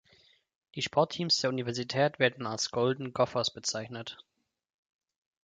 [0.73, 4.17] Die Sportteams der Universität werden als "Golden Gophers" bezeichnet.